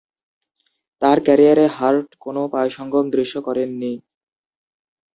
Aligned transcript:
তার 1.01 1.17
ক্যারিয়ারে, 1.25 1.65
হার্ট 1.77 2.07
কোনও 2.23 2.43
পায়ুসঙ্গম 2.53 3.05
দৃশ্য 3.15 3.35
করেননি। 3.47 3.93